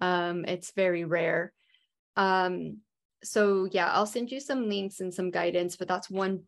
[0.00, 1.52] Um it's very rare
[2.16, 2.78] um
[3.24, 6.42] so yeah, I'll send you some links and some guidance, but that's one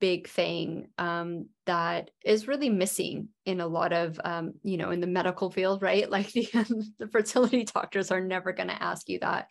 [0.00, 5.00] big thing um, that is really missing in a lot of um, you know in
[5.00, 6.10] the medical field right?
[6.16, 9.48] Like the, the fertility doctors are never going to ask you that.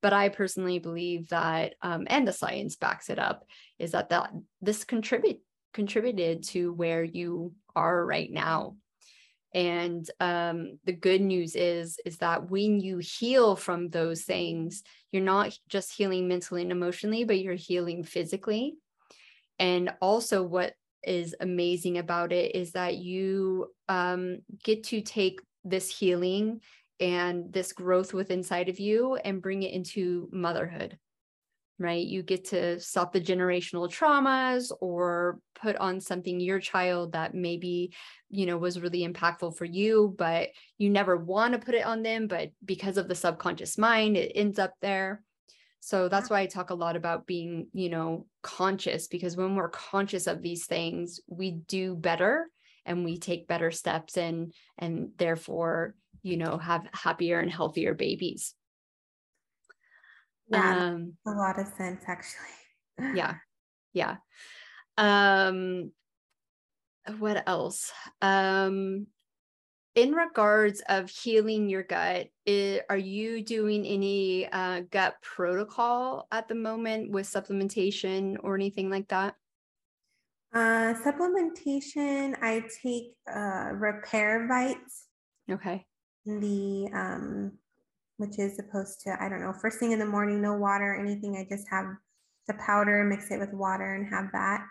[0.00, 3.44] But i personally believe that um, and the science backs it up
[3.78, 5.40] is that that this contribute
[5.72, 8.76] contributed to where you are right now
[9.54, 15.22] and um, the good news is is that when you heal from those things you're
[15.22, 18.74] not just healing mentally and emotionally but you're healing physically.
[19.58, 25.96] And also what is amazing about it is that you um, get to take this
[25.96, 26.60] healing
[26.98, 30.98] and this growth within inside of you and bring it into motherhood
[31.82, 32.06] right?
[32.06, 37.92] You get to stop the generational traumas or put on something your child that maybe,
[38.30, 42.02] you know, was really impactful for you, but you never want to put it on
[42.02, 42.26] them.
[42.26, 45.22] But because of the subconscious mind, it ends up there.
[45.80, 49.68] So that's why I talk a lot about being, you know, conscious because when we're
[49.68, 52.46] conscious of these things, we do better
[52.86, 58.54] and we take better steps and and therefore, you know, have happier and healthier babies.
[60.52, 63.14] Yeah, um, a lot of sense actually.
[63.14, 63.36] yeah,
[63.92, 64.16] yeah.
[64.98, 65.92] Um,
[67.18, 67.90] what else?
[68.20, 69.06] Um,
[69.94, 76.48] in regards of healing your gut, it, are you doing any uh, gut protocol at
[76.48, 79.34] the moment with supplementation or anything like that?
[80.54, 85.06] Uh, supplementation, I take uh, RepairVites.
[85.50, 85.86] Okay.
[86.26, 87.52] The um,
[88.22, 91.36] which is supposed to, I don't know, first thing in the morning, no water, anything.
[91.36, 91.86] I just have
[92.46, 94.64] the powder, mix it with water and have that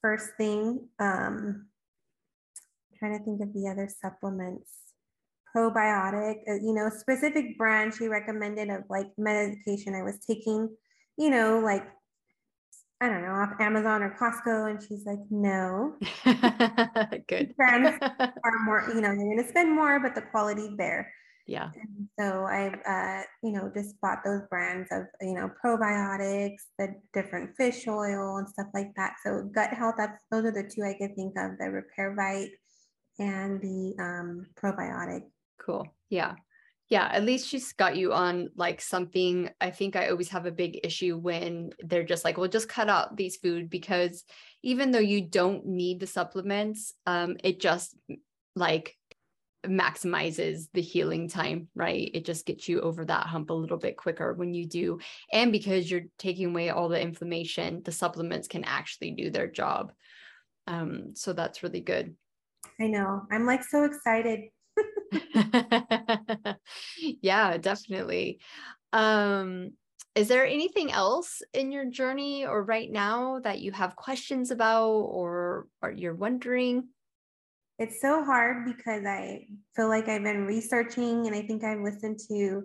[0.00, 0.88] first thing.
[1.00, 1.66] Um,
[2.92, 4.70] I'm trying to think of the other supplements.
[5.54, 10.68] Probiotic, uh, you know, specific brand she recommended of like medication I was taking,
[11.18, 11.88] you know, like
[13.00, 14.70] I don't know, off Amazon or Costco.
[14.70, 15.96] And she's like, no.
[17.28, 17.56] Good.
[17.56, 21.12] Brands are more, you know, you're going to spend more, but the quality there
[21.46, 21.70] yeah.
[21.74, 26.94] And so i uh, you know just bought those brands of you know probiotics the
[27.12, 29.14] different fish oil and stuff like that.
[29.24, 32.50] So gut health that's those are the two i could think of the RepairVite
[33.18, 35.22] and the um, probiotic.
[35.58, 35.86] Cool.
[36.10, 36.34] Yeah.
[36.88, 39.50] Yeah at least she's got you on like something.
[39.60, 42.88] I think i always have a big issue when they're just like well just cut
[42.88, 44.24] out these food because
[44.62, 47.96] even though you don't need the supplements um it just
[48.56, 48.96] like
[49.64, 52.10] maximizes the healing time, right?
[52.14, 54.98] It just gets you over that hump a little bit quicker when you do.
[55.32, 59.92] And because you're taking away all the inflammation, the supplements can actually do their job.
[60.66, 62.14] Um, so that's really good.
[62.80, 63.22] I know.
[63.30, 64.40] I'm like so excited.
[67.22, 68.40] yeah, definitely.
[68.92, 69.72] Um,
[70.14, 74.88] is there anything else in your journey or right now that you have questions about
[74.88, 76.88] or, or you're wondering?
[77.78, 82.18] It's so hard because I feel like I've been researching and I think I've listened
[82.28, 82.64] to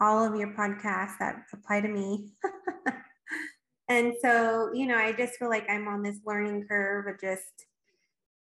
[0.00, 2.28] all of your podcasts that apply to me.
[3.88, 7.66] and so, you know, I just feel like I'm on this learning curve of just,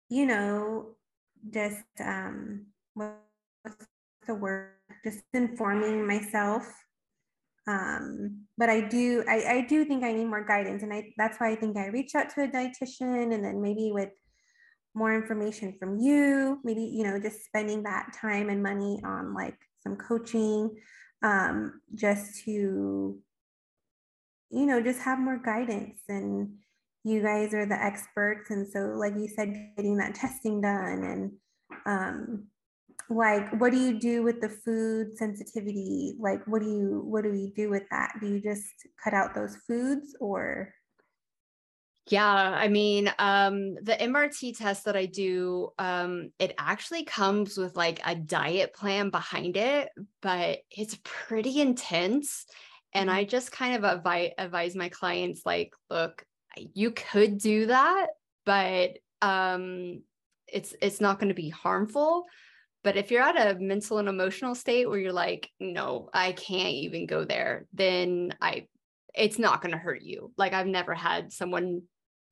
[0.09, 0.95] you know,
[1.51, 3.87] just um, what's
[4.27, 4.73] the word,
[5.03, 6.67] just informing myself.
[7.67, 10.83] Um, but I do, I, I do think I need more guidance.
[10.83, 13.91] And I, that's why I think I reach out to a dietitian and then maybe
[13.91, 14.09] with
[14.93, 19.57] more information from you, maybe, you know, just spending that time and money on like
[19.81, 20.75] some coaching,
[21.23, 23.17] um, just to,
[24.51, 25.99] you know, just have more guidance.
[26.07, 26.55] And
[27.03, 28.49] you guys are the experts.
[28.49, 31.31] And so, like you said, getting that testing done and,
[31.85, 32.47] um,
[33.09, 36.15] like what do you do with the food sensitivity?
[36.19, 38.13] Like what do you what do we do with that?
[38.21, 38.69] Do you just
[39.03, 40.73] cut out those foods or
[42.11, 47.75] yeah i mean um the mrt test that i do um it actually comes with
[47.75, 49.89] like a diet plan behind it
[50.21, 52.45] but it's pretty intense
[52.93, 53.29] and i mm-hmm.
[53.29, 56.23] just kind of advise, advise my clients like look
[56.73, 58.07] you could do that
[58.45, 60.01] but um
[60.47, 62.25] it's it's not going to be harmful
[62.83, 66.69] but if you're at a mental and emotional state where you're like, no, I can't
[66.69, 68.67] even go there, then I,
[69.13, 70.31] it's not going to hurt you.
[70.37, 71.81] Like I've never had someone,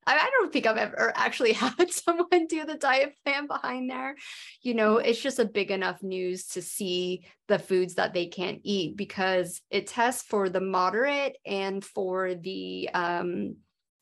[0.08, 4.16] I, I don't think I've ever actually had someone do the diet plan behind there.
[4.62, 5.06] You know, mm-hmm.
[5.06, 9.60] it's just a big enough news to see the foods that they can't eat because
[9.70, 13.56] it tests for the moderate and for the um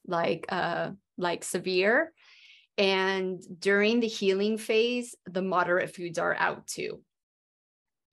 [0.06, 2.12] like uh like severe
[2.78, 7.00] and during the healing phase, the moderate foods are out too.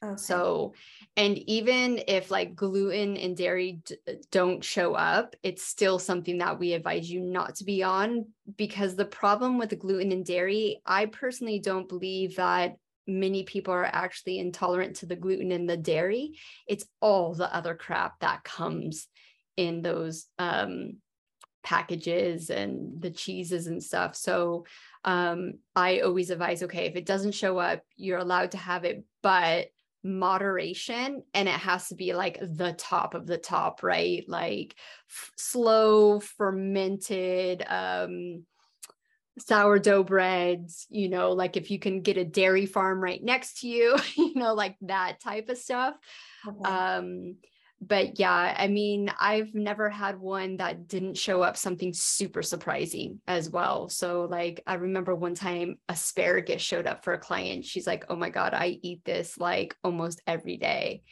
[0.04, 0.16] Okay.
[0.18, 0.74] So,
[1.16, 3.98] and even if like gluten and dairy d-
[4.32, 8.26] don't show up, it's still something that we advise you not to be on
[8.58, 12.76] because the problem with gluten and dairy, I personally don't believe that
[13.08, 16.34] many people are actually intolerant to the gluten and the dairy.
[16.68, 19.08] It's all the other crap that comes
[19.56, 20.98] in those um,
[21.64, 24.16] packages and the cheeses and stuff.
[24.16, 24.66] So
[25.06, 29.04] um, I always advise okay, if it doesn't show up, you're allowed to have it,
[29.22, 29.68] but
[30.04, 34.24] moderation and it has to be like the top of the top, right?
[34.28, 34.76] Like
[35.10, 38.46] f- slow fermented um
[39.40, 43.68] sourdough breads, you know, like if you can get a dairy farm right next to
[43.68, 45.96] you, you know, like that type of stuff.
[46.48, 46.70] Okay.
[46.70, 47.36] Um
[47.88, 53.20] but yeah, I mean, I've never had one that didn't show up something super surprising
[53.28, 53.90] as well.
[53.90, 57.66] So, like, I remember one time asparagus showed up for a client.
[57.66, 61.04] She's like, oh my God, I eat this like almost every day.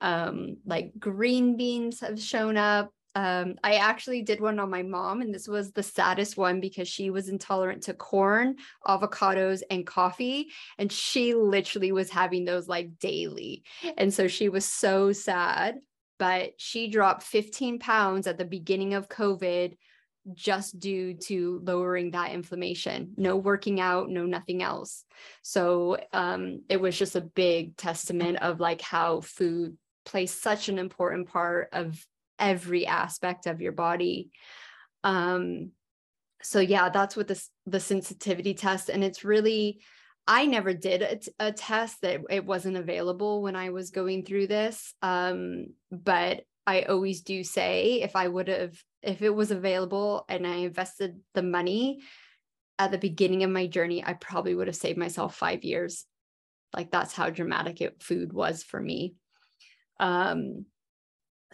[0.00, 2.92] Um, like, green beans have shown up.
[3.14, 6.86] Um, I actually did one on my mom, and this was the saddest one because
[6.86, 10.50] she was intolerant to corn, avocados, and coffee.
[10.78, 13.64] And she literally was having those like daily.
[13.96, 15.78] And so she was so sad
[16.18, 19.76] but she dropped 15 pounds at the beginning of COVID
[20.34, 23.14] just due to lowering that inflammation.
[23.16, 25.04] No working out, no nothing else.
[25.42, 30.78] So um, it was just a big testament of like how food plays such an
[30.78, 32.04] important part of
[32.38, 34.30] every aspect of your body.
[35.04, 35.72] Um,
[36.42, 39.80] so yeah, that's what this the sensitivity test, and it's really
[40.30, 44.92] I never did a, test that it wasn't available when I was going through this.
[45.00, 50.46] Um, but I always do say if I would have, if it was available and
[50.46, 52.02] I invested the money
[52.78, 56.04] at the beginning of my journey, I probably would have saved myself five years.
[56.76, 59.14] Like that's how dramatic it, food was for me.
[59.98, 60.66] Um,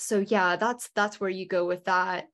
[0.00, 2.26] so yeah, that's that's where you go with that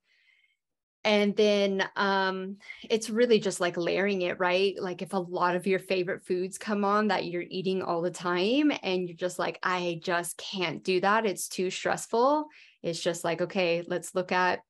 [1.05, 2.57] and then um
[2.89, 4.75] it's really just like layering it right?
[4.79, 8.11] Like if a lot of your favorite foods come on that you're eating all the
[8.11, 11.27] time and you're just like i just can't do that.
[11.27, 12.47] It's too stressful.
[12.83, 14.61] It's just like okay let's look at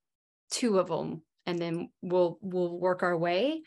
[0.50, 3.62] two of them and then we'll we'll work our way.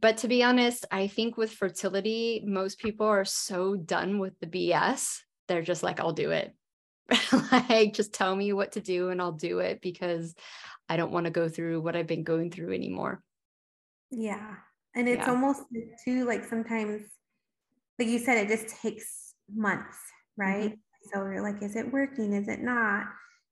[0.00, 4.46] But to be honest i think with fertility most people are so done with the
[4.46, 6.52] bs they're just like i'll do it
[7.52, 10.34] like just tell me what to do and i'll do it because
[10.88, 13.22] I don't want to go through what I've been going through anymore.
[14.10, 14.54] Yeah.
[14.94, 15.30] And it's yeah.
[15.30, 15.62] almost
[16.04, 17.02] too like sometimes,
[17.98, 19.98] like you said, it just takes months,
[20.36, 20.70] right?
[20.70, 21.08] Mm-hmm.
[21.12, 22.32] So you're like, is it working?
[22.32, 23.06] Is it not?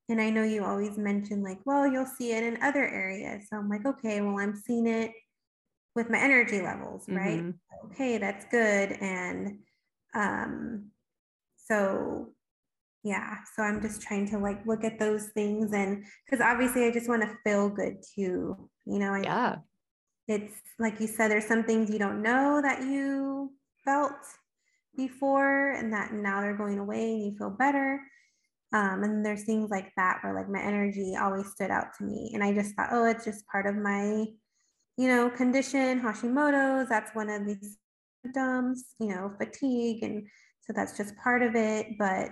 [0.09, 3.47] And I know you always mention, like, well, you'll see it in other areas.
[3.49, 5.13] So I'm like, okay, well, I'm seeing it
[5.95, 7.41] with my energy levels, right?
[7.41, 7.87] Mm-hmm.
[7.93, 8.93] Okay, that's good.
[9.01, 9.61] And
[10.15, 10.91] um,
[11.57, 12.34] so
[13.05, 16.91] yeah so i'm just trying to like look at those things and because obviously i
[16.91, 19.57] just want to feel good too you know I, yeah
[20.27, 23.53] it's like you said there's some things you don't know that you
[23.85, 24.13] felt
[24.97, 28.01] before and that now they're going away and you feel better
[28.73, 32.31] um, and there's things like that where like my energy always stood out to me
[32.33, 34.25] and i just thought oh it's just part of my
[34.97, 37.77] you know condition hashimoto's that's one of these
[38.25, 40.27] symptoms you know fatigue and
[40.67, 41.99] So that's just part of it.
[41.99, 42.31] But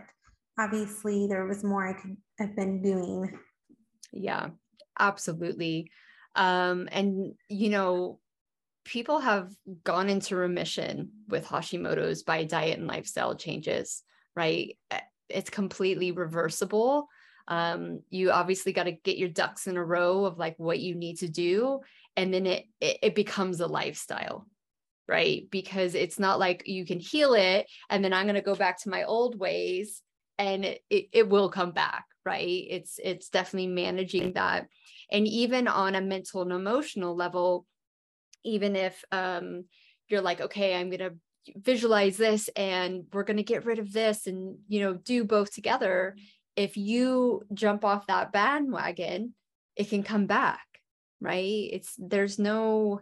[0.58, 3.38] obviously, there was more I could have been doing.
[4.12, 4.50] Yeah,
[4.98, 5.90] absolutely.
[6.34, 8.20] Um, and, you know,
[8.84, 14.02] people have gone into remission with Hashimoto's by diet and lifestyle changes,
[14.34, 14.76] right?
[14.90, 17.08] Eh, it's completely reversible.
[17.48, 20.94] Um, you obviously got to get your ducks in a row of like what you
[20.94, 21.80] need to do.
[22.16, 24.46] And then it, it, it becomes a lifestyle,
[25.08, 25.48] right?
[25.50, 28.80] Because it's not like you can heal it and then I'm going to go back
[28.82, 30.02] to my old ways
[30.38, 32.66] and it, it, will come back, right?
[32.68, 34.68] It's, it's definitely managing that.
[35.10, 37.66] And even on a mental and emotional level,
[38.44, 39.64] even if um,
[40.08, 41.14] you're like, okay, I'm going to
[41.56, 45.52] visualize this and we're going to get rid of this and, you know, do both
[45.52, 46.16] together.
[46.56, 49.34] If you jump off that bandwagon,
[49.76, 50.66] it can come back,
[51.20, 51.68] right?
[51.72, 53.00] It's, there's no,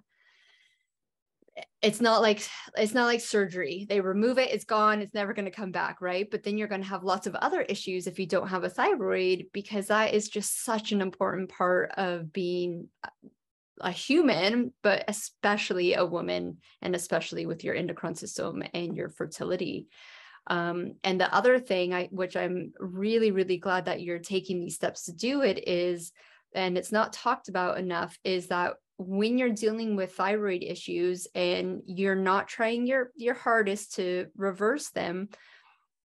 [1.83, 2.47] it's not like
[2.77, 6.01] it's not like surgery they remove it it's gone it's never going to come back
[6.01, 8.65] right but then you're going to have lots of other issues if you don't have
[8.65, 12.89] a thyroid because that is just such an important part of being
[13.81, 19.89] a human, but especially a woman, and especially with your endocrine system and your fertility.
[20.47, 24.75] Um, and the other thing, I, which I'm really, really glad that you're taking these
[24.75, 26.13] steps to do it, is,
[26.55, 31.81] and it's not talked about enough, is that when you're dealing with thyroid issues and
[31.87, 35.31] you're not trying your your hardest to reverse them,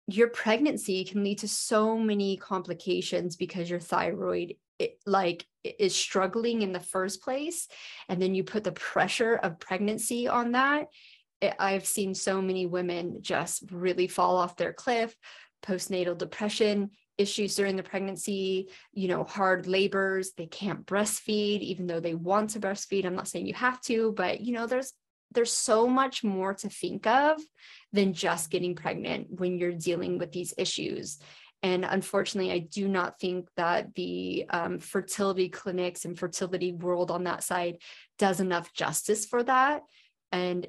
[0.07, 6.61] your pregnancy can lead to so many complications because your thyroid it, like is struggling
[6.61, 7.69] in the first place
[8.09, 10.87] and then you put the pressure of pregnancy on that.
[11.39, 15.15] It, i've seen so many women just really fall off their cliff
[15.65, 21.99] postnatal depression issues during the pregnancy you know hard labors they can't breastfeed even though
[21.99, 24.93] they want to breastfeed i'm not saying you have to but you know there's
[25.31, 27.41] there's so much more to think of
[27.91, 31.19] than just getting pregnant when you're dealing with these issues
[31.63, 37.23] and unfortunately, I do not think that the um, fertility clinics and fertility world on
[37.23, 37.77] that side
[38.19, 39.83] does enough justice for that.
[40.33, 40.67] And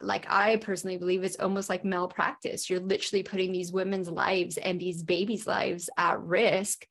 [0.00, 2.68] like I personally believe it's almost like malpractice.
[2.68, 6.86] You're literally putting these women's lives and these babies' lives at risk.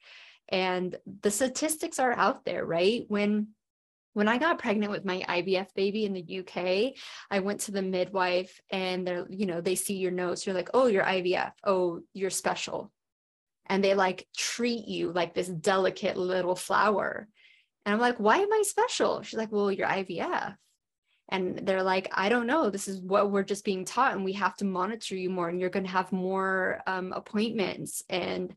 [0.49, 3.05] And the statistics are out there, right?
[3.07, 3.49] When
[4.13, 6.93] when I got pregnant with my IVF baby in the UK,
[7.29, 10.45] I went to the midwife and they're, you know, they see your notes.
[10.45, 11.51] You're like, oh, you're IVF.
[11.63, 12.91] Oh, you're special
[13.69, 17.27] and they like treat you like this delicate little flower.
[17.85, 19.21] And I'm like, why am I special?
[19.21, 20.55] She's like, well, you're IVF.
[21.29, 22.69] And they're like, I don't know.
[22.69, 25.59] This is what we're just being taught, and we have to monitor you more, and
[25.61, 28.03] you're going to have more um, appointments.
[28.09, 28.55] And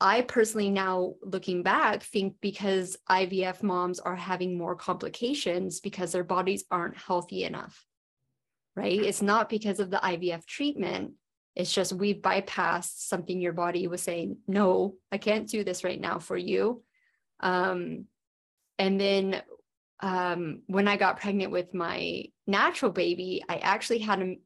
[0.00, 6.24] I personally, now looking back, think because IVF moms are having more complications because their
[6.24, 7.86] bodies aren't healthy enough,
[8.76, 9.00] right?
[9.00, 11.12] It's not because of the IVF treatment,
[11.54, 16.00] it's just we've bypassed something your body was saying, no, I can't do this right
[16.00, 16.82] now for you.
[17.40, 18.06] Um,
[18.78, 19.42] and then
[20.02, 24.36] um, when I got pregnant with my natural baby, I actually had a,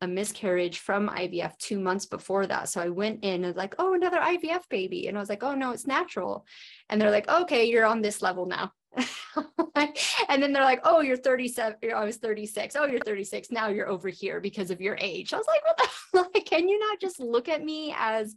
[0.00, 2.68] a, miscarriage from IVF two months before that.
[2.68, 5.08] So I went in and like, oh, another IVF baby.
[5.08, 6.46] And I was like, oh, no, it's natural.
[6.88, 8.72] And they're like, okay, you're on this level now.
[9.74, 11.76] and then they're like, oh, you're 37.
[11.94, 12.76] I was 36.
[12.76, 13.50] Oh, you're 36.
[13.50, 15.32] Now you're over here because of your age.
[15.32, 15.76] I was like, what
[16.12, 18.36] the like, can you not just look at me as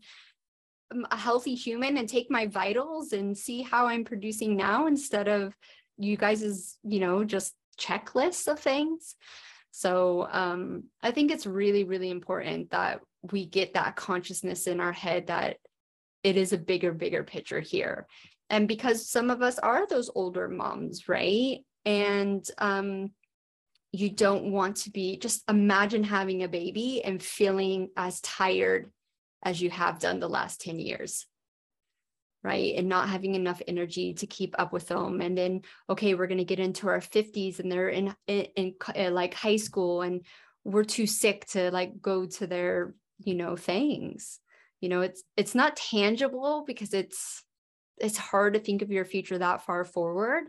[1.12, 5.56] a healthy human and take my vitals and see how I'm producing now instead of
[5.98, 9.16] you guys's, you know, just checklists of things.
[9.72, 14.92] So um, I think it's really, really important that we get that consciousness in our
[14.92, 15.58] head that
[16.24, 18.08] it is a bigger, bigger picture here.
[18.50, 21.60] And because some of us are those older moms right?
[21.86, 23.12] And um,
[23.92, 28.92] you don't want to be just imagine having a baby and feeling as tired
[29.44, 31.28] as you have done the last 10 years
[32.44, 32.76] right?
[32.76, 35.22] And not having enough energy to keep up with them.
[35.22, 38.74] And then okay we're going to get into our 50s and they're in, in, in
[38.96, 40.26] uh, like high school and
[40.64, 44.40] we're too sick to like go to their you know things.
[44.82, 47.44] You know it's it's not tangible because it's
[47.98, 50.44] it's hard to think of your future that far forward.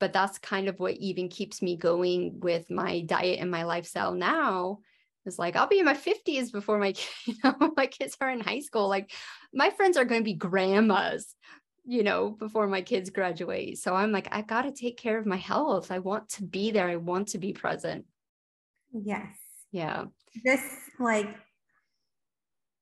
[0.00, 4.12] But that's kind of what even keeps me going with my diet and my lifestyle
[4.12, 4.80] now
[5.26, 6.94] is like I'll be in my 50s before my
[7.26, 9.12] you know my kids are in high school like
[9.52, 11.34] my friends are going to be grandmas
[11.84, 13.78] you know before my kids graduate.
[13.78, 15.90] So I'm like I got to take care of my health.
[15.90, 16.88] I want to be there.
[16.88, 18.04] I want to be present.
[18.92, 19.34] Yes.
[19.70, 20.04] Yeah.
[20.44, 20.66] Just
[20.98, 21.34] like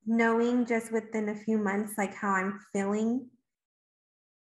[0.07, 3.27] knowing just within a few months like how I'm feeling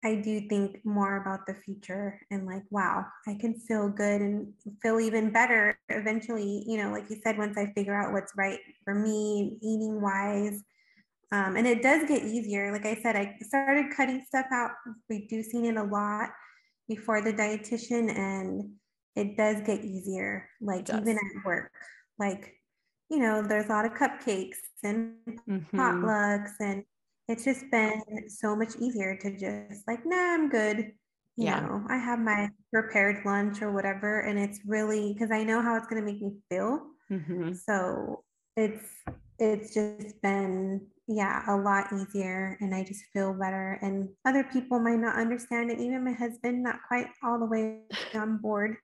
[0.03, 4.53] I do think more about the future and like, wow, I can feel good and
[4.81, 8.59] feel even better eventually, you know, like you said, once I figure out what's right
[8.85, 10.63] for me, eating wise.
[11.31, 12.71] Um, and it does get easier.
[12.71, 14.71] Like I said, I started cutting stuff out,
[15.09, 16.29] reducing it a lot
[16.87, 18.71] before the dietitian, and
[19.15, 21.71] it does get easier, like even at work.
[22.17, 22.55] Like,
[23.09, 25.13] you know, there's a lot of cupcakes and
[25.47, 25.79] mm-hmm.
[25.79, 26.83] potlucks and
[27.29, 30.77] it's just been so much easier to just like, nah, I'm good.
[31.37, 31.59] You yeah.
[31.61, 34.21] know, I have my prepared lunch or whatever.
[34.21, 36.81] And it's really because I know how it's gonna make me feel.
[37.09, 37.53] Mm-hmm.
[37.53, 38.23] So
[38.57, 38.83] it's
[39.37, 44.79] it's just been yeah a lot easier and i just feel better and other people
[44.79, 47.79] might not understand it even my husband not quite all the way
[48.13, 48.75] on board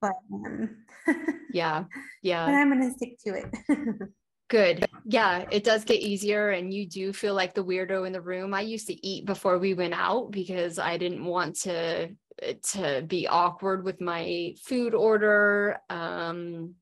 [0.00, 0.84] but um,
[1.52, 1.84] yeah
[2.22, 3.52] yeah but i'm gonna stick to it
[4.52, 4.84] Good.
[5.06, 8.52] Yeah, it does get easier and you do feel like the weirdo in the room.
[8.52, 12.10] I used to eat before we went out because I didn't want to
[12.72, 15.78] to be awkward with my food order.
[15.88, 16.74] Um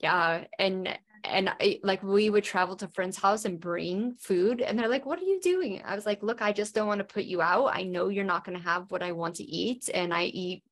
[0.00, 4.76] yeah, and and I, like we would travel to friends' house and bring food and
[4.76, 7.14] they're like what are you doing i was like look i just don't want to
[7.14, 9.88] put you out i know you're not going to have what i want to eat
[9.94, 10.62] and i eat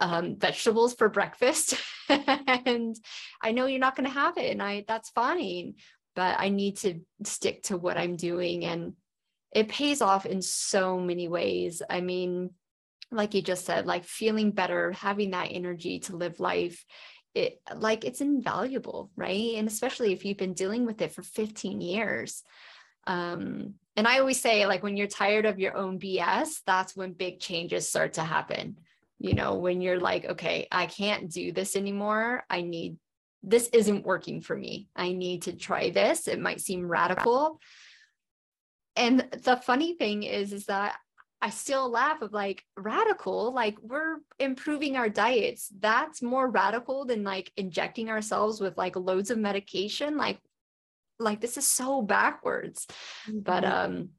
[0.00, 1.74] um, vegetables for breakfast.
[2.66, 2.96] And
[3.40, 5.74] I know you're not going to have it and I that's fine
[6.16, 8.94] but I need to stick to what I'm doing and
[9.52, 11.82] it pays off in so many ways.
[11.88, 12.50] I mean
[13.12, 16.84] like you just said like feeling better having that energy to live life
[17.34, 19.54] it like it's invaluable right?
[19.54, 22.42] And especially if you've been dealing with it for 15 years.
[23.06, 27.12] Um and I always say like when you're tired of your own BS that's when
[27.12, 28.78] big changes start to happen
[29.20, 32.42] you know when you're like okay i can't do this anymore.
[32.50, 32.96] I need
[33.42, 34.88] this isn't working for me.
[34.94, 36.28] I need to try this.
[36.28, 37.58] It might seem radical.
[38.96, 40.96] And the funny thing is is that
[41.42, 45.72] i still laugh of like radical like we're improving our diets.
[45.78, 50.16] That's more radical than like injecting ourselves with like loads of medication.
[50.16, 50.38] Like
[51.18, 52.86] like this is so backwards.
[53.26, 53.40] Mm-hmm.
[53.40, 54.10] but um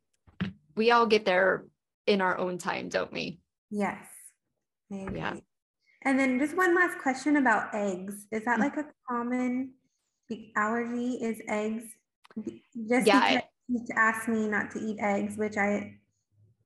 [0.76, 1.66] we all get there
[2.08, 3.40] in our own time don't we?
[3.70, 4.11] Yes
[4.92, 5.20] Maybe.
[5.20, 5.36] Yeah.
[6.04, 8.28] And then just one last question about eggs.
[8.32, 8.62] Is that mm.
[8.62, 9.74] like a common
[10.56, 11.14] allergy?
[11.14, 11.84] Is eggs?
[12.90, 15.96] Just yeah, because to ask me not to eat eggs, which I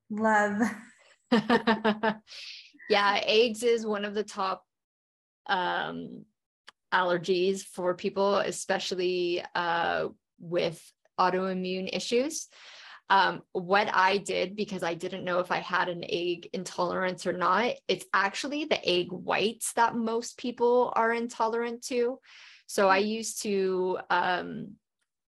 [0.10, 0.62] love.
[2.90, 4.64] yeah, eggs is one of the top
[5.48, 6.26] um,
[6.94, 10.08] allergies for people, especially uh,
[10.40, 10.82] with
[11.20, 12.48] autoimmune issues.
[13.10, 17.34] Um, what I did, because I didn't know if I had an egg intolerance or
[17.34, 22.20] not, it's actually the egg whites that most people are intolerant to.
[22.66, 24.72] So I used to um,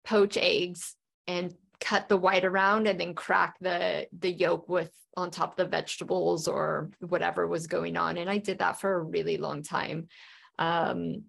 [0.04, 0.96] poach eggs
[1.28, 5.58] and cut the white around and then crack the the yolk with on top of
[5.58, 8.18] the vegetables or whatever was going on.
[8.18, 10.08] And i did that for a really long time.
[10.58, 11.26] Um,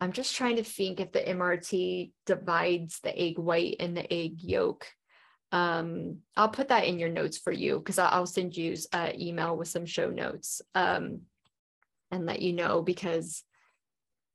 [0.00, 4.42] i'm just trying to think if the mrt divides the egg white and the egg
[4.42, 4.88] yolk
[5.54, 9.56] um, I'll put that in your notes for you because I'll send you an email
[9.56, 11.20] with some show notes um,
[12.10, 13.44] and let you know because,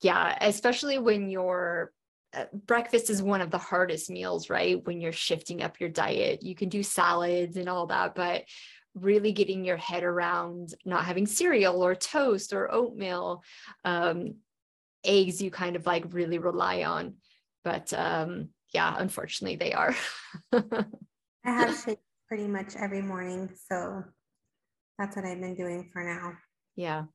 [0.02, 1.92] yeah, especially when your
[2.34, 4.82] uh, breakfast is one of the hardest meals, right?
[4.86, 8.46] When you're shifting up your diet, you can do salads and all that, but
[8.96, 13.44] really getting your head around not having cereal or toast or oatmeal,
[13.84, 14.36] um,
[15.04, 17.16] eggs, you kind of like really rely on.
[17.66, 19.94] But um, yeah, unfortunately, they are.
[21.46, 23.50] I have shakes pretty much every morning.
[23.70, 24.04] So
[24.98, 26.34] that's what I've been doing for now.
[26.76, 27.06] Yeah.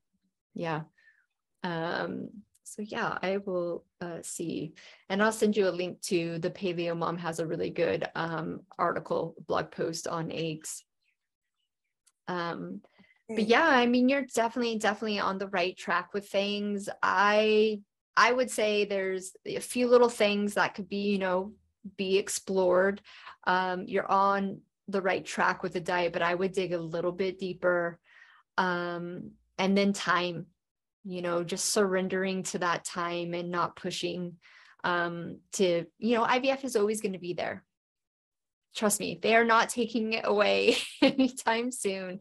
[0.55, 0.83] Yeah.
[1.63, 2.29] Um,
[2.65, 4.75] so yeah, I will uh, see,
[5.09, 8.61] and I'll send you a link to the Paleo Mom has a really good um,
[8.79, 10.85] article, blog post on eggs.
[12.27, 12.81] Um,
[13.29, 16.89] but yeah, I mean, you're definitely, definitely on the right track with things.
[17.03, 17.81] I,
[18.17, 21.53] I would say there's a few little things that could be, you know,
[21.97, 23.01] be explored
[23.47, 27.13] um, you're on the right track with the diet, but I would dig a little
[27.13, 27.99] bit deeper.
[28.59, 30.47] Um, and then time,
[31.05, 34.35] you know, just surrendering to that time and not pushing
[34.83, 37.65] um, to, you know, IVF is always going to be there.
[38.77, 42.21] Trust me, they are not taking it away anytime soon.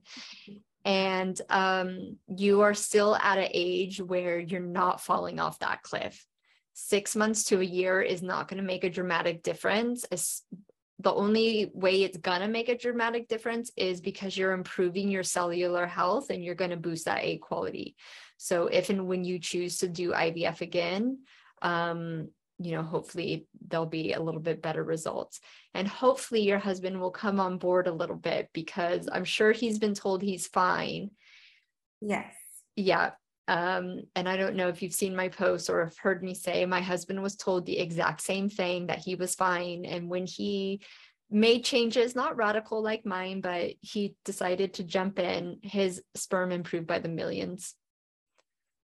[0.85, 6.25] And um, you are still at an age where you're not falling off that cliff
[6.73, 10.05] six months to a year is not going to make a dramatic difference
[10.99, 15.23] the only way it's going to make a dramatic difference is because you're improving your
[15.23, 17.95] cellular health and you're going to boost that egg quality.
[18.37, 21.19] So if and when you choose to do IVF again,
[21.61, 22.29] um,
[22.59, 25.39] you know, hopefully there'll be a little bit better results.
[25.73, 29.79] And hopefully your husband will come on board a little bit because I'm sure he's
[29.79, 31.11] been told he's fine.
[31.99, 32.33] Yes.
[32.75, 33.11] Yeah.
[33.47, 36.65] Um, and I don't know if you've seen my posts or have heard me say
[36.65, 39.85] my husband was told the exact same thing that he was fine.
[39.85, 40.81] And when he
[41.29, 46.87] made changes, not radical like mine, but he decided to jump in, his sperm improved
[46.87, 47.75] by the millions.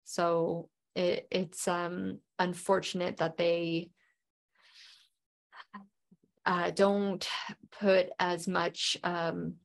[0.03, 3.91] So it, it's um, unfortunate that they
[6.45, 7.25] uh, don't
[7.79, 9.55] put as much um,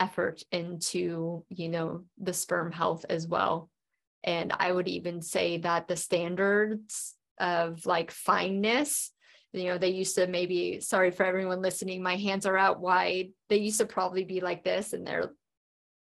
[0.00, 3.70] effort into you know the sperm health as well.
[4.24, 9.12] And i would even say that the standards of like fineness
[9.52, 13.30] you know they used to maybe sorry for everyone listening my hands are out wide.
[13.48, 15.32] They used to probably be like this and they're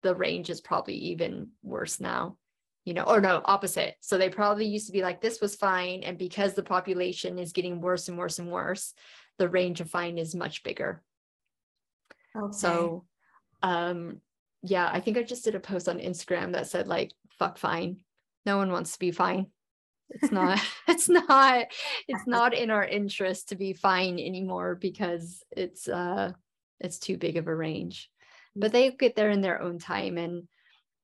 [0.03, 2.37] the range is probably even worse now
[2.85, 3.97] you know or no opposite.
[4.01, 7.53] So they probably used to be like this was fine and because the population is
[7.53, 8.95] getting worse and worse and worse
[9.39, 11.03] the range of fine is much bigger.
[12.37, 12.53] Okay.
[12.53, 13.05] so
[13.63, 14.21] um
[14.63, 17.99] yeah i think i just did a post on instagram that said like fuck fine.
[18.45, 19.47] No one wants to be fine.
[20.11, 21.67] It's not it's not
[22.07, 26.33] it's not in our interest to be fine anymore because it's uh
[26.81, 28.11] it's too big of a range.
[28.57, 30.49] But they get there in their own time and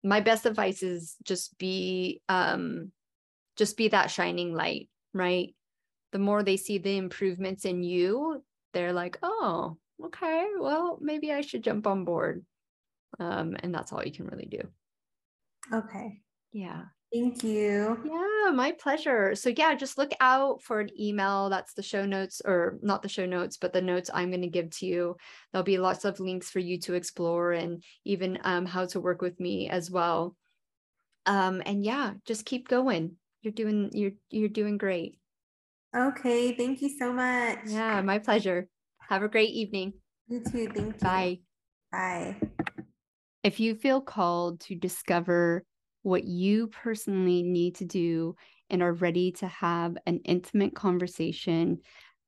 [0.03, 2.93] my best advice is just be um
[3.57, 5.55] just be that shining light right?
[6.11, 8.43] The more they see the improvements in you
[8.73, 9.77] they're like oh
[10.07, 12.45] okay, well, maybe I should jump on board.
[13.19, 14.61] Um, and that's all you can really do.
[15.73, 16.21] Okay.
[16.53, 16.83] Yeah.
[17.13, 18.01] Thank you.
[18.05, 19.37] Yeah, my pleasure.
[19.37, 21.49] So, yeah, just look out for an email.
[21.49, 24.49] That's the show notes, or not the show notes, but the notes I'm going to
[24.49, 25.17] give to you.
[25.53, 29.23] There'll be lots of links for you to explore and even um, how to work
[29.23, 30.35] with me as well.
[31.27, 33.17] Um, and yeah, just keep going.
[33.43, 35.19] You're doing you're you're doing great.
[35.95, 37.59] Okay, thank you so much.
[37.67, 38.69] Yeah, my pleasure.
[39.09, 39.93] Have a great evening.
[40.29, 40.69] You too.
[40.69, 40.93] Thank you.
[41.01, 41.41] Bye.
[41.93, 42.37] Bye.
[43.43, 45.65] If you feel called to discover
[46.03, 48.37] what you personally need to do
[48.71, 51.79] and are ready to have an intimate conversation,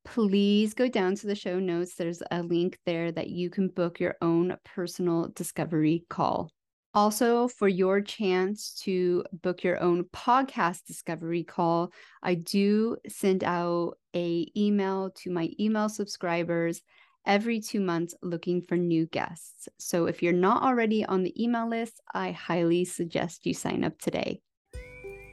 [0.05, 1.95] please go down to the show notes.
[1.95, 6.51] There's a link there that you can book your own personal discovery call.
[6.97, 11.93] Also, for your chance to book your own podcast discovery call,
[12.23, 16.83] I do send out a email to my email subscribers
[17.27, 19.69] every 2 months looking for new guests.
[19.79, 23.99] So if you're not already on the email list, I highly suggest you sign up
[24.01, 24.41] today.